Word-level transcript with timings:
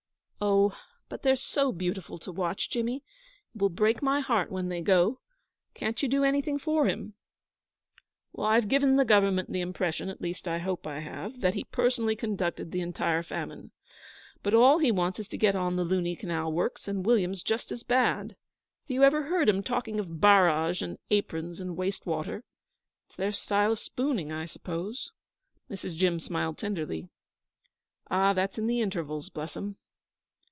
'Oh, 0.43 0.75
but 1.07 1.21
they're 1.21 1.35
so 1.35 1.71
beautiful 1.71 2.17
to 2.17 2.31
watch, 2.31 2.67
Jimmy. 2.71 3.03
It 3.53 3.61
will 3.61 3.69
break 3.69 4.01
my 4.01 4.21
heart 4.21 4.51
when 4.51 4.69
they 4.69 4.81
go. 4.81 5.19
Can't 5.75 6.01
you 6.01 6.09
do 6.09 6.23
anything 6.23 6.57
for 6.57 6.87
him?' 6.87 7.13
'I've 8.35 8.67
given 8.67 8.95
the 8.95 9.05
Government 9.05 9.51
the 9.51 9.61
impression 9.61 10.09
at 10.09 10.19
least, 10.19 10.47
I 10.47 10.57
hope 10.57 10.87
I 10.87 10.97
have 10.97 11.41
that 11.41 11.53
he 11.53 11.63
personally 11.65 12.15
conducted 12.15 12.71
the 12.71 12.81
entire 12.81 13.21
famine. 13.21 13.69
But 14.41 14.55
all 14.55 14.79
he 14.79 14.91
wants 14.91 15.19
is 15.19 15.27
to 15.27 15.37
get 15.37 15.55
on 15.55 15.73
to 15.73 15.83
the 15.83 15.83
Luni 15.91 16.15
Canal 16.15 16.51
Works, 16.51 16.87
and 16.87 17.05
William's 17.05 17.43
just 17.43 17.71
as 17.71 17.83
bad. 17.83 18.29
Have 18.31 18.35
you 18.91 19.03
ever 19.03 19.25
heard 19.25 19.47
'em 19.47 19.61
talking 19.61 19.99
of 19.99 20.19
barrage 20.19 20.81
and 20.81 20.97
aprons 21.11 21.59
and 21.59 21.77
wastewater. 21.77 22.41
It's 23.05 23.15
their 23.15 23.31
style 23.31 23.73
of 23.73 23.79
spooning, 23.79 24.31
I 24.31 24.45
suppose.' 24.45 25.11
Mrs. 25.69 25.95
Jim 25.97 26.19
smiled 26.19 26.57
tenderly. 26.57 27.09
'Ah, 28.09 28.33
that's 28.33 28.57
in 28.57 28.65
the 28.65 28.81
intervals 28.81 29.29
bless 29.29 29.55
'em.' 29.55 29.75